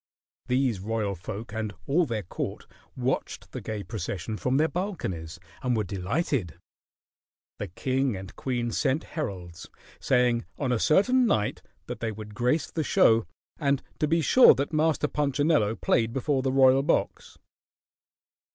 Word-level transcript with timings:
These 0.47 0.79
royal 0.79 1.13
folk 1.13 1.53
and 1.53 1.75
all 1.85 2.07
their 2.07 2.23
court 2.23 2.65
watched 2.97 3.51
the 3.51 3.61
gay 3.61 3.83
procession 3.83 4.35
from 4.35 4.57
their 4.57 4.67
balconies 4.67 5.39
and 5.61 5.77
were 5.77 5.83
delighted. 5.83 6.55
The 7.59 7.67
king 7.67 8.15
and 8.15 8.35
queen 8.35 8.71
sent 8.71 9.03
heralds, 9.13 9.69
saying 9.99 10.45
on 10.57 10.71
a 10.71 10.79
certain 10.79 11.27
night 11.27 11.61
that 11.85 11.99
they 11.99 12.11
would 12.11 12.33
grace 12.33 12.71
the 12.71 12.83
show 12.83 13.27
and 13.59 13.83
to 13.99 14.07
be 14.07 14.21
sure 14.21 14.55
that 14.55 14.73
Master 14.73 15.07
Punchinello 15.07 15.75
played 15.75 16.13
before 16.13 16.41
the 16.41 16.51
royal 16.51 16.81
box. 16.81 17.37